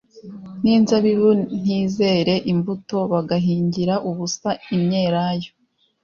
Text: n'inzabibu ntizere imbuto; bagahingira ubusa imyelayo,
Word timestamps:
n'inzabibu 0.63 1.29
ntizere 1.61 2.35
imbuto; 2.51 2.97
bagahingira 3.11 3.95
ubusa 4.09 4.49
imyelayo, 4.75 5.49